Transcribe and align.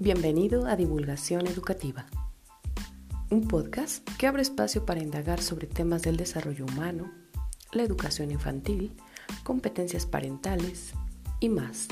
Bienvenido 0.00 0.68
a 0.68 0.76
Divulgación 0.76 1.48
Educativa, 1.48 2.06
un 3.30 3.48
podcast 3.48 4.08
que 4.16 4.28
abre 4.28 4.42
espacio 4.42 4.86
para 4.86 5.02
indagar 5.02 5.42
sobre 5.42 5.66
temas 5.66 6.02
del 6.02 6.16
desarrollo 6.16 6.66
humano, 6.66 7.10
la 7.72 7.82
educación 7.82 8.30
infantil, 8.30 8.92
competencias 9.42 10.06
parentales 10.06 10.92
y 11.40 11.48
más. 11.48 11.88